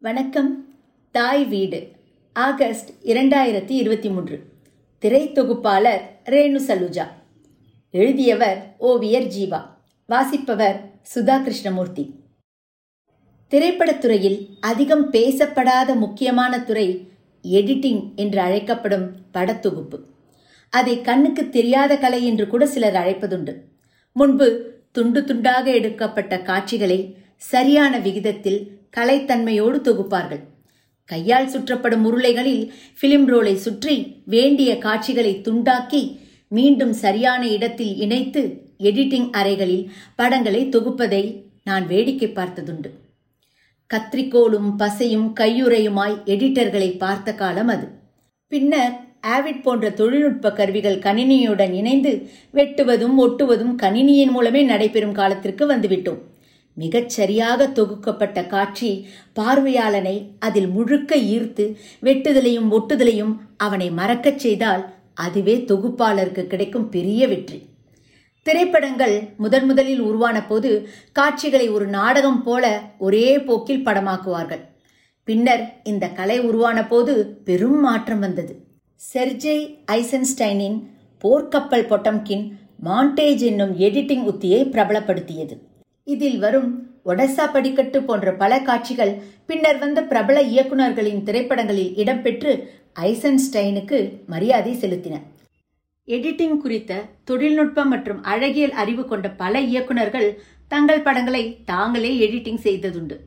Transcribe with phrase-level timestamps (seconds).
[0.00, 0.76] வணக்கம்.
[1.10, 1.88] தாய் வீடு.
[2.32, 4.44] ஆகஸ்ட் இரண்டாயிரத்தி இருபத்தி மூன்று.
[5.02, 7.06] திரைத்தொகுப்பாளர் ரேணு சலுஜா.
[7.90, 9.62] எழுதியவர் ஓவியர் ஜீவா.
[10.06, 12.14] வாசிப்பவர் சுதா கிருஷ்ணமூர்த்தி
[13.50, 17.12] திரைப்படத்துறையில் அதிகம் பேசப்படாத முக்கியமான துறை
[17.42, 20.00] எடிட்டிங் என்று அழைக்கப்படும் படத்தொகுப்பு.
[20.70, 23.56] அதை கண்ணுக்கு தெரியாத கலை என்று கூட சிலர் அழைப்பதுண்டு.
[24.12, 30.42] முன்பு துண்டு துண்டாக எடுக்கப்பட்ட காட்சிகளை சரியான விகிதத்தில் கலைத்தன்மையோடு தொகுப்பார்கள்.
[31.04, 32.64] கையால் சுற்றப்படும் உருளைகளில்
[33.00, 36.02] பிலிம் ரோலை சுற்றி வேண்டிய காட்சிகளை துண்டாக்கி
[36.48, 38.42] மீண்டும் சரியான இடத்தில் இணைத்து
[38.78, 39.84] எடிட்டிங் அறைகளில்
[40.14, 41.22] படங்களை தொகுப்பதை
[41.64, 42.90] நான் வேடிக்கை பார்த்ததுண்டு.
[43.90, 47.86] கத்திரிக்கோளும் பசையும் கையுறையுமாய் எடிட்டர்களை பார்த்த காலம் அது.
[48.52, 48.94] பின்னர்
[49.26, 52.12] ஆவிட் போன்ற தொழில்நுட்ப கருவிகள் கணினியுடன் இணைந்து
[52.54, 56.20] வெட்டுவதும் ஒட்டுவதும் கணினியின் மூலமே நடைபெறும் காலத்திற்கு வந்துவிட்டோம்.
[56.82, 58.90] மிகச் சரியாக தொகுக்கப்பட்ட காட்சி
[59.38, 61.64] பார்வையாளனை அதில் முழுக்க ஈர்த்து
[62.06, 63.34] வெட்டுதலையும் ஒட்டுதலையும்
[63.66, 64.84] அவனை மறக்கச் செய்தால்
[65.24, 67.58] அதுவே தொகுப்பாளருக்கு கிடைக்கும் பெரிய வெற்றி.
[68.46, 70.70] திரைப்படங்கள் முதன் முதலில் உருவான போது
[71.18, 72.64] காட்சிகளை ஒரு நாடகம் போல
[72.98, 74.62] ஒரே போக்கில் படமாக்குவார்கள்.
[75.28, 77.14] பின்னர் இந்த கலை உருவான போது
[77.48, 78.54] பெரும் மாற்றம் வந்தது.
[79.00, 80.78] செர்ஜெய் ஐசன்ஸ்டைனின்
[81.24, 82.46] போர்க்கப்பல் பொட்டம்கின்
[82.84, 85.56] மாண்டேஜ் என்னும் எடிட்டிங் உத்தியை பிரபலப்படுத்தியது.
[86.12, 86.68] இதில் வரும்
[87.04, 89.12] ஒடசா படிக்கட்டு போன்ற பல காட்சிகள்
[89.46, 92.52] பின்னர் வந்த பிரபல இயக்குநர்களின் திரைப்படங்களில் இடம்பெற்று
[93.08, 95.16] ஐசன்ஸ்டைனுக்கு மரியாதை செலுத்தின.
[96.08, 100.28] எடிட்டிங் குறித்த தொழில்நுட்பம் மற்றும் அழகியல் அறிவு கொண்ட பல இயக்குநர்கள்
[100.68, 103.18] தங்கள் படங்களை தாங்களே எடிட்டிங் செய்ததுண்டு.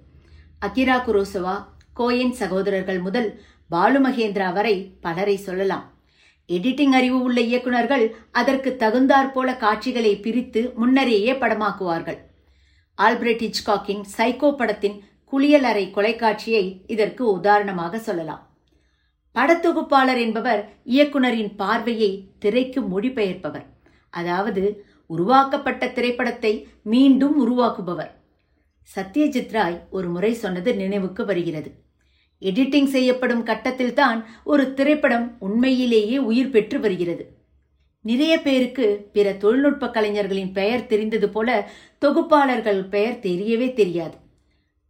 [0.61, 1.55] அகிரா குரோசவா
[1.99, 3.29] கோயன் சகோதரர்கள் முதல்
[3.69, 5.85] பாலு மகேந்திரா வரை பலரை சொல்லலாம்.
[6.49, 12.19] எடிட்டிங் அறிவு உள்ள இயக்குநர்கள் அதற்கு தகுந்தாற் போல காட்சிகளை பிரித்து முன்னரேயே படமாக்குவார்கள்.
[13.03, 14.97] ஆல்பிரட் ஹிச்காக்கின் சைக்கோ படத்தின்
[15.33, 18.41] குளியலறை கொலைக்காட்சியை இதற்கு உதாரணமாக சொல்லலாம்.
[19.35, 23.65] படத்தொகுப்பாளர் என்பவர் இயக்குனரின் பார்வையை திரைக்கு மொழிபெயர்ப்பவர்.
[24.09, 24.63] அதாவது
[25.05, 26.51] உருவாக்கப்பட்ட திரைப்படத்தை
[26.83, 28.11] மீண்டும் உருவாக்குபவர்.
[28.95, 31.69] சத்யஜித் ராய் ஒரு முறை சொன்னது நினைவுக்கு வருகிறது.
[32.41, 37.23] எடிட்டிங் செய்யப்படும் கட்டத்தில்தான் ஒரு திரைப்படம் உண்மையிலேயே உயிர் பெற்று வருகிறது.
[38.05, 41.49] நிறைய பேருக்கு பிற தொழில்நுட்ப கலைஞர்களின் பெயர் தெரிந்தது போல
[41.97, 44.15] தொகுப்பாளர்கள் பெயர் தெரியவே தெரியாது.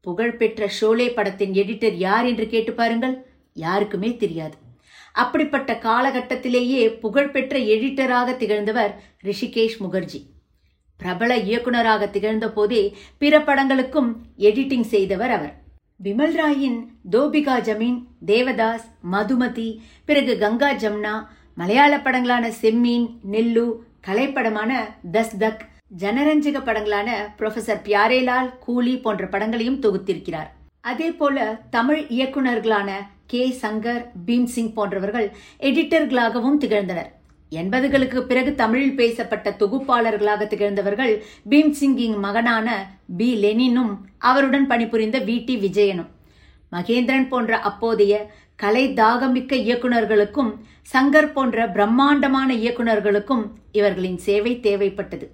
[0.01, 3.15] புகழ்பெற்ற ஷோலே படத்தின் எடிட்டர் யார் என்று கேட்டு பாருங்கள்.
[3.53, 4.55] யாருக்குமே தெரியாது.
[5.13, 10.21] அப்படிப்பட்ட காலகட்டத்திலேயே புகழ்பெற்ற எடிட்டராக திகழ்ந்தவர் ரிஷிகேஷ் முகர்ஜி.
[10.97, 15.53] பிரபல இயக்குனராக திகழ்ந்த போதே பிற படங்களுக்கும் எடிட்டிங் செய்தவர் அவர்.
[16.03, 16.79] விமல் ராயின்
[17.11, 21.15] தோபிகா ஜமீன் தேவதாஸ் மதுமதி பிறகு கங்கா ஜம்னா
[21.61, 23.65] மலையாள படங்களான செம்மீன் நெல்லு
[24.07, 24.71] கலைப்படமான
[25.11, 25.59] தஸ் தக்
[25.99, 30.49] ஜனரஞ்சக படங்களான புரொஃபசர் பியாரேலால் கூலி போன்ற படங்களையும் தொகுத்திருக்கிறார்.
[30.81, 32.91] அதே போல தமிழ் இயக்குநர்களான
[33.25, 33.57] கே.
[33.61, 35.27] சங்கர் பீம்சிங் போன்றவர்கள்
[35.59, 37.09] எடிட்டர்களாகவும் திகழ்ந்தனர்.
[37.51, 43.29] எண்பதுகளுக்கு பிறகு தமிழில் பேசப்பட்ட தொகுப்பாளர்களாக திகழ்ந்தவர்கள் பீம்சிங்கின் மகனான பி.
[43.43, 45.45] லெனினும் அவருடன் பணிபுரிந்த வி.
[45.45, 45.57] டி.
[45.57, 46.09] விஜயனும்.
[46.71, 50.51] மகேந்திரன் போன்ற அப்போதைய கலை தாகமிக்க இயக்குநர்களுக்கும்
[50.93, 55.27] சங்கர் போன்ற பிரம்மாண்டமான இயக்குநர்களுக்கும் இவர்களின் சேவை தேவைப்பட்டது.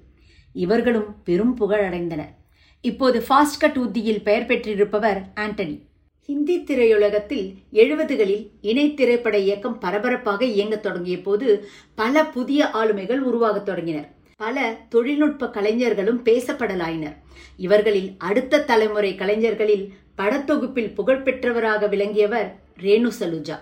[0.54, 2.34] இவர்களும் பெரும் புகழடைந்தனர்
[2.82, 5.80] இப்போது ஃபாஸ்ட் கட் உத்தியில் பெயர் பெற்றிருப்பவர் ஆண்டனி.
[6.26, 14.10] ஹிந்தி திரையுலகத்தில் எழுபதுகளில் இணை திரைப்பட இயக்கம் பரபரப்பாக இயங்கத் தொடங்கிய போது பல புதிய ஆளுமைகள் உருவாகத் தொடங்கினர்.
[14.38, 17.18] பல தொழில்நுட்ப கலைஞர்களும் பேசப்படலாயினர்.
[17.58, 23.58] இவர்களில் அடுத்த தலைமுறை கலைஞர்களில் படத்தொகுப்பில் புகழ்பெற்றவராக விளங்கியவர் ரேணு சலுஜா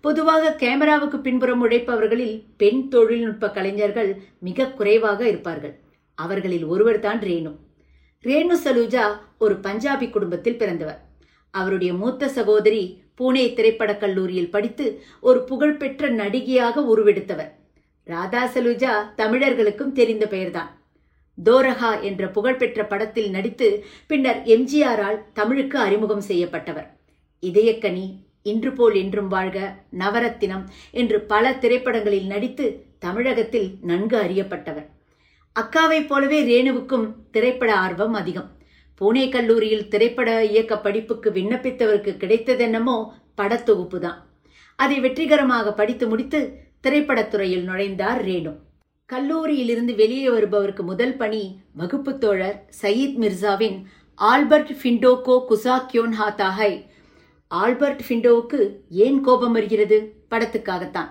[0.00, 5.78] பொதுவாக கேமராவுக்கு பின்புறம் உழைப்பவர்களில் பெண் தொழில்நுட்ப கலைஞர்கள் மிக குறைவாக இருப்பார்கள்.
[6.14, 7.52] அவர்களில் ஒருவர் தான் ரேணு.
[8.24, 9.04] ரேணு சலூஜா
[9.38, 11.00] ஒரு பஞ்சாபி குடும்பத்தில் பிறந்தவர்.
[11.50, 17.50] அவருடைய மூத்த சகோதரி பூனே திரைப்படக் கல்லூரியில் படித்து ஒரு புகழ்பெற்ற நடிகையாக உருவெடுத்தவர்.
[18.04, 20.70] ராதா சலூஜா தமிழர்களுக்கும் தெரிந்த பெயர்தான்.
[21.44, 26.86] தோரஹா என்ற புகழ்பெற்ற படத்தில் நடித்து பின்னர் எம்ஜிஆரால் தமிழுக்கு அறிமுகம் செய்யப்பட்டவர்.
[27.42, 28.06] இதயக்கனி
[28.46, 29.58] இன்று போல் என்றும் வாழ்க
[29.98, 30.64] நவரத்தினம்
[31.00, 32.66] என்று பல திரைப்படங்களில் நடித்து
[32.98, 34.88] தமிழகத்தில் நன்கு அறியப்பட்டவர்.
[35.56, 38.50] அக்காவைப் போலவே ரேணுவுக்கும் திரைப்பட ஆர்வம் அதிகம்.
[39.00, 42.96] பூனே கல்லூரியில் திரைப்பட இயக்க படிப்புக்கு விண்ணப்பித்தவருக்கு கிடைத்ததென்னமோ
[43.40, 44.20] படத்தொகுப்பு தான்
[44.78, 46.40] அதை வெற்றிகரமாக படித்து முடித்து
[46.80, 48.52] திரைப்படத்துறையில் நுழைந்தார் ரேணு.
[49.10, 51.42] கல்லூரியிலிருந்து வெளியே வருபவருக்கு முதல் பணி
[51.72, 53.78] வகுப்பு தோழர் சயீத் மிர்சாவின்
[54.18, 56.72] ஆல்பர்ட் ஃபிண்டோகோ குசாக்யோன் ஹாத்தாஹை
[57.46, 60.12] ஆல்பர்ட் ஃபிண்டோவுக்கு ஏன் கோபம் வருகிறது?
[60.30, 61.10] படத்துக்காகத்தான்.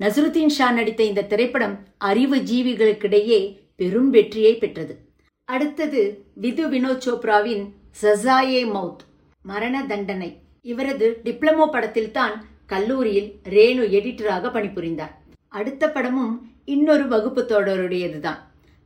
[0.00, 4.98] நசருத்தீன் ஷா நடித்த இந்த திரைப்படம் அறிவு ஜீவிகளுக்கிடையே பெரும் வெற்றியை பெற்றது.
[5.44, 7.64] அடுத்தது விது வினோத் சோப்ராவின்
[8.02, 9.04] சசாயே மவுத்
[9.42, 10.38] மரண தண்டனை.
[10.62, 15.14] இவரது டிப்ளமோ படத்தில் தான் கல்லூரியில் ரேணு எடிட்டராக பணிபுரிந்தார்.
[15.48, 18.40] அடுத்த படமும் இன்னொரு வகுப்பு தொடருடையதுதான்.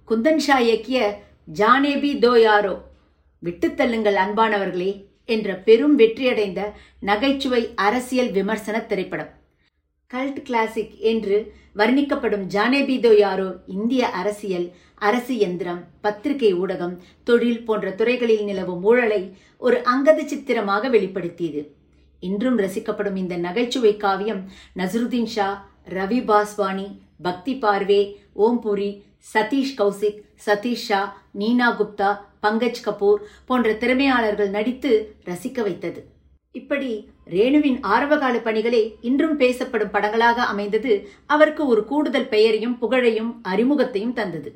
[0.08, 1.12] குந்தன் ஷா இயக்கிய
[1.58, 2.82] ஜானேபி தோ யாரோ
[3.44, 6.60] விட்டுத்தள்ளுங்கள் அன்பானவர்களே என்ற பெரும் வெற்றியடைந்த
[7.08, 9.30] நகைச்சுவை அரசியல் விமர்சன திரைப்படம்.
[10.10, 11.38] கல்ட் கிளாசிக் என்று
[11.80, 14.68] வர்ணிக்கப்படும் ஜானேபிதோ யாரோ இந்திய அரசியல்
[15.08, 16.94] அரசு எந்திரம் பத்திரிகை ஊடகம்
[17.28, 19.22] தொழில் போன்ற துறைகளில் நிலவும் ஊழலை
[19.62, 21.62] ஒரு அங்கத சித்திரமாக வெளிப்படுத்தியது.
[22.22, 24.42] இன்றும் ரசிக்கப்படும் இந்த நகைச்சுவை காவியம்
[24.80, 25.48] நசருதீன் ஷா
[25.96, 26.88] ரவி பாஸ்வானி
[27.22, 28.00] பக்தி பார்வே
[28.46, 28.90] ஓம்புரி
[29.34, 33.16] சதீஷ் கௌசிக் சதீஷ் ஷா நீனா குப்தா பங்கஜ் கபூர்
[33.46, 36.06] போன்ற திறமையாளர்கள் நடித்து ரசிக்க வைத்தது.
[36.52, 41.08] இப்படி ரேணுவின் ஆரம்பகால பணிகளே இன்றும் பேசப்படும் படங்களாக அமைந்தது.
[41.26, 44.54] அவருக்கு ஒரு கூடுதல் பெயரையும் புகழையும் அறிமுகத்தையும் தந்தது.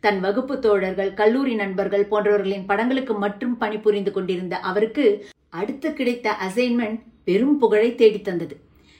[0.00, 7.58] தன் வகுப்பு தோழர்கள் கல்லூரி நண்பர்கள் போன்றவர்களின் படங்களுக்கு மட்டும் பணிபுரிந்து கொண்டிருந்த அவருக்கு அடுத்து கிடைத்த அசைன்மெண்ட் பெரும்
[7.58, 8.56] புகழை தேடித் தந்தது.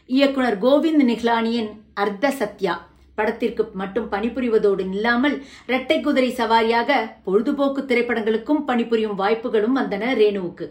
[0.07, 9.15] இயக்குனர் கோவிந்த் நிஹ்லானியின் அர்த்த சத்யா படத்திற்கு மட்டும் பணிபுரிவதோடு இல்லாமல் இரட்டை குதிரை சவாரியாக பொழுதுபோக்கு திரைப்படங்களுக்கும் பணிபுரியும்
[9.15, 10.67] வாய்ப்புகளும் வந்தன ரேணுவுக்கு.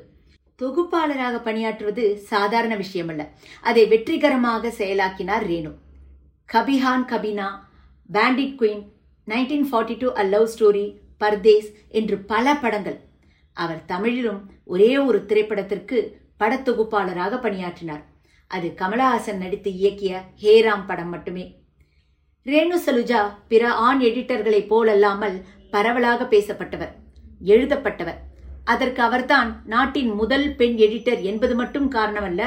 [0.56, 3.24] தொகுப்பாளராக பணியாற்றுவது சாதாரண விஷயமல்ல.
[3.62, 5.72] அதை வெற்றிகரமாக செயலாக்கினார் Renu.
[6.50, 7.48] Kabhi Haan Kabhi Naa
[8.10, 8.84] bandit queen
[9.28, 10.86] nineteen forty two a love story
[11.20, 13.00] Pardes என்று பல படங்கள்.
[13.54, 15.98] அவர் தமிழிலும் ஒரே ஒரு திரைப்படத்திற்கு
[16.40, 18.04] படத்தொகுப்பாளராக பணியாற்றினார்.
[18.48, 21.46] அது கமலஹாசன் நடித்து இயக்கிய ஹேராம் படம் மட்டுமே.
[22.46, 25.36] ரேணு சலுஜா பிற ஆண் எடிட்டர்களைப் போலல்லாமல்
[25.72, 26.92] பரவலாக பேசப்பட்டவர்
[27.46, 28.18] எழுதப்பட்டவர்.
[28.64, 32.42] அதற்கு அவர்தான் நாட்டின் முதல் பெண் எடிட்டர் என்பது மட்டும் காரணமல்ல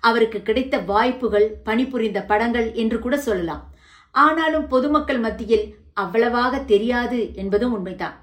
[0.00, 3.62] அவருக்கு கிடைத்த வாய்ப்புகள் பணிபுரிந்த படங்கள் என்று கூட சொல்லலாம்.
[4.10, 8.16] ஆனாலும் பொதுமக்கள் மத்தியில் அவ்வளவாக தெரியாது என்பதும் உண்மைதான்.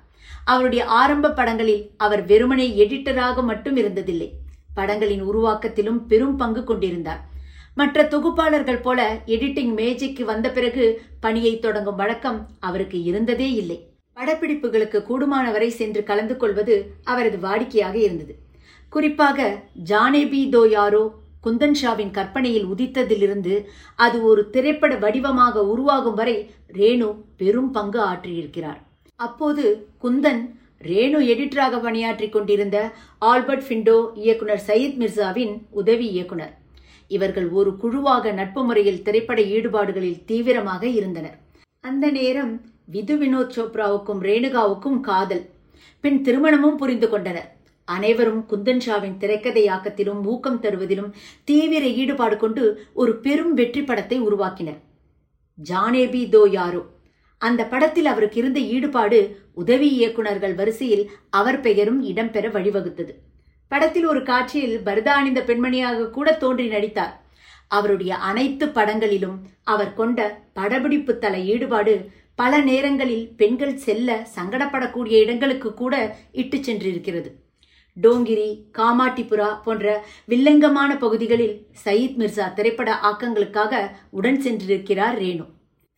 [0.46, 4.30] அவருடைய ஆரம்ப படங்களில் அவர் வெறுமனே எடிட்டராக மட்டும் இருந்ததில்லை.
[4.76, 7.22] படங்களின் உருவாக்கத்திலும் பெரும் பங்கு கொண்டிருந்தார்.
[7.80, 9.02] மற்ற தொகுப்பாளர்கள் போல
[9.36, 10.86] எடிட்டிங் மேஜைக்கு வந்த பிறகு
[11.24, 13.78] பணியை தொடங்கும் வழக்கம் அவருக்கு இருந்ததே இல்லை.
[14.18, 18.34] படப்பிடிப்புகளுக்கு கூடுமானவரை சென்று கலந்து கொள்வது அவரது வாடிக்கையாக இருந்தது.
[18.94, 19.40] குறிப்பாக
[19.90, 21.04] ஜானேபி தோ யாரோ
[21.46, 23.54] குந்தன் ஷாவின் கற்பனையில் உதித்ததிலிருந்து
[23.96, 26.38] அது ஒரு திரைப்பட வடிவமாக உருவாகும் வரை
[26.80, 28.80] ரேணு பெரும் பங்கு ஆற்றியிருக்கிறார்.
[29.20, 29.64] அப்போது
[30.04, 30.42] குந்தன்
[30.90, 32.78] ரேணு எடிட்டராக பணியாற்றிக் கொண்டிருந்த
[33.32, 36.54] ஆல்பர்ட் ஃபிண்டோ இயக்குனர் சயீத் மிர்சாவின் உதவி இயக்குனர்.
[37.16, 41.38] இவர்கள் ஒரு குழுவாக நட்பு முறையில் திரைப்பட ஈடுபாடுகளில் தீவிரமாக இருந்தனர்.
[41.84, 42.54] அந்த நேரம்
[42.96, 45.46] விது வினோத் சோப்ராவுக்கும் ரேணுகாவுக்கும் காதல்.
[46.04, 47.50] பின் திருமணமும் புரிந்து கொண்டனர்.
[47.88, 51.12] அனைவரும் குந்தன் ஷாவின் திரைக்கதையாக்கத்திலும் ஊக்கம் தருவதிலும்
[51.44, 52.64] தீவிர ஈடுபாடு கொண்டு
[52.94, 54.80] ஒரு பெரும் வெற்றி படத்தை உருவாக்கினர்.
[55.58, 56.82] ஜானேபி தோ யாரோ.
[57.42, 59.20] அந்த படத்தில் அவருக்கு இருந்த ஈடுபாடு
[59.54, 63.14] உதவி இயக்குனர்கள் வரிசையில் அவர் பெயரும் இடம்பெற வழிவகுத்தது.
[63.72, 67.14] படத்தில் ஒரு காட்சியில் பரதா அணிந்த பெண்மணியாக கூட தோன்றி நடித்தார்.
[67.68, 70.20] அவருடைய அனைத்து படங்களிலும் அவர் கொண்ட
[70.54, 71.94] படப்பிடிப்பு தல ஈடுபாடு
[72.36, 75.94] பல நேரங்களில் பெண்கள் செல்ல சங்கடப்படக்கூடிய இடங்களுக்கு கூட
[76.32, 77.30] இட்டு சென்றிருக்கிறது.
[78.04, 81.56] டோங்கிரி காமாட்டிபுரா போன்ற வில்லங்கமான பகுதிகளில்
[81.86, 85.46] சயீத் மிர்சா திரைப்பட ஆக்கங்களுக்காக உடன் சென்றிருக்கிறார் ரேணு.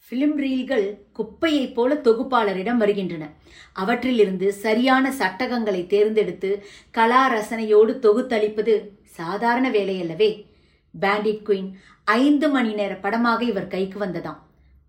[0.06, 0.86] ஃபிலிம் ரீல்கள்
[1.18, 3.24] குப்பையைப் போல தொகுப்பாளரிடம் வருகின்றன.
[3.74, 10.30] அவற்றிலிருந்து சரியான சட்டகங்களை தேர்ந்தெடுத்து கலா ரசனையோடு தொகுத்தளிப்பது சாதாரண வேலையல்லவே.
[10.94, 11.70] பேண்டிட் குயின்
[12.04, 14.40] ஐந்து மணி நேர படமாக இவர் கைக்கு வந்ததாம்.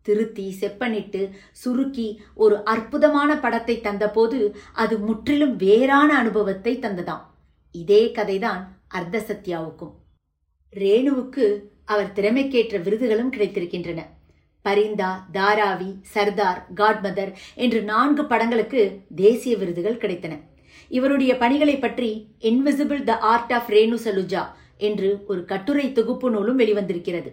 [0.06, 1.20] திருத்தி செப்பனிட்டு
[1.52, 4.38] சுருக்கி ஒரு அற்புதமான படத்தை தந்தபோது
[4.72, 7.22] அது முற்றிலும் வேறான அனுபவத்தை தந்ததாம்.
[7.72, 9.94] இதே கதைதான் அர்த்த சத்யாவுக்கும்
[10.72, 11.46] ரேணுவுக்கு
[11.84, 14.00] அவர் திறமைக்கேற்ற விருதுகளும் கிடைத்திருக்கின்றன.
[14.68, 20.34] பரிந்தா தாராவி சர்தார் காட்மதர் என்று நான்கு படங்களுக்கு தேசிய விருதுகள் கிடைத்தன.
[20.88, 24.42] இவருடைய பணிகளை பற்றி invisible the art of Renu Saluja
[24.78, 27.30] என்று ஒரு கட்டுரை தொகுப்பு நூலும் வெளிவந்திருக்கிறது.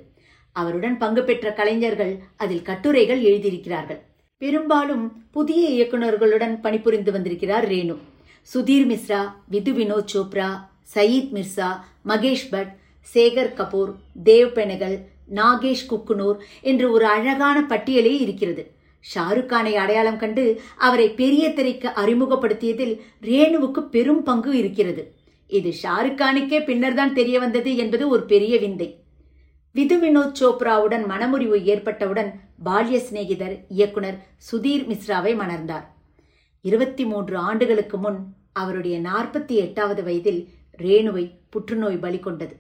[0.52, 4.00] அவருடன் பங்கு பெற்ற கலைஞர்கள் அதில் கட்டுரைகள் எழுதியிருக்கிறார்கள்.
[4.38, 7.98] பெரும்பாலும் புதிய இயக்குநர்களுடன் பணிபுரிந்து வந்திருக்கிறார் ரேணு.
[8.54, 10.50] சுதீர் மிஸ்ரா விது வினோத் சோப்ரா
[10.96, 11.70] சயீத் மிர்சா
[12.08, 12.72] மகேஷ் பட்
[13.14, 13.92] சேகர் கபூர்
[14.24, 14.98] தேவ் பெனகல்
[15.36, 18.72] நாகேஷ் குக்குனூர் என்று ஒரு அழகான பட்டியலே இருக்கிறது.
[19.16, 25.16] ஷாருக் கானை அடையாளம் கண்டு அவரை பெரிய திரைக்கு அறிமுகப்படுத்தியதில் ரேணுவுக்கு பெரும் பங்கு இருக்கிறது.
[25.48, 28.90] இது ஷாருக் கானுக்கே பின்னர் தான் தெரிய வந்தது என்பது ஒரு பெரிய விந்தை.
[29.72, 34.18] விது வினோத் சோப்ராவுடன் மனமுறிவு ஏற்பட்டவுடன் பால்ய சிநேகிதர் இயக்குனர்
[34.52, 35.86] சுதீர் மிஸ்ராவை மணர்ந்தார்
[36.62, 38.18] இருபத்தி மூன்று ஆண்டுகளுக்கு முன்
[38.54, 42.56] அவருடைய நாற்பத்தி எட்டாவது வயதில் ரேணுவை புற்றுநோய் பலி கொண்டது.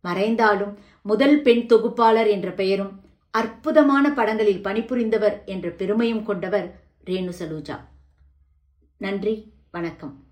[0.00, 3.00] மறைந்தாலும் முதல் பெண் தொகுப்பாளர் என்ற பெயரும்
[3.30, 7.76] அற்புதமான படங்களில் பணிபுரிந்தவர் என்ற பெருமையும் கொண்டவர் ரேணு சலூஜா
[8.98, 10.27] நன்றி வணக்கம்.